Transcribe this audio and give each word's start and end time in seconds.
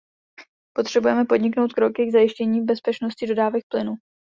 Potřebujeme 0.73 1.25
podniknout 1.25 1.73
kroky 1.73 2.05
k 2.05 2.11
zajištění 2.11 2.65
bezpečnosti 2.65 3.27
dodávek 3.27 3.63
plynu. 3.71 3.93